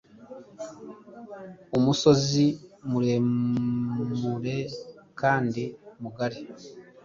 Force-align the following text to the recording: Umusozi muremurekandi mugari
Umusozi 1.77 2.45
muremurekandi 2.89 5.63
mugari 6.01 6.39